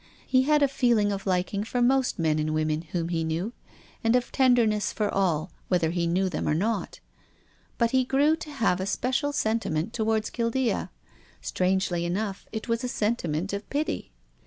He 0.25 0.41
had 0.41 0.63
a 0.63 0.67
feeling 0.67 1.11
of 1.11 1.27
liking 1.27 1.63
for 1.63 1.79
most 1.79 2.17
men 2.17 2.39
and 2.39 2.55
women 2.55 2.81
whom 2.91 3.09
he 3.09 3.23
knew, 3.23 3.53
and 4.03 4.15
of 4.15 4.31
tenderness 4.31 4.91
for 4.91 5.07
all, 5.13 5.51
whether 5.67 5.91
he 5.91 6.07
knew 6.07 6.27
them 6.27 6.47
or 6.49 6.55
not, 6.55 6.99
but 7.77 7.91
he 7.91 8.03
grew 8.03 8.35
to 8.37 8.49
have 8.49 8.81
a 8.81 8.87
special 8.87 9.31
sentiment 9.31 9.93
towards 9.93 10.31
Guildea. 10.31 10.89
Strangely 11.39 12.03
enough, 12.03 12.47
it 12.51 12.67
was 12.67 12.83
a 12.83 12.87
sentiment 12.87 13.53
of 13.53 13.69
pity. 13.69 14.11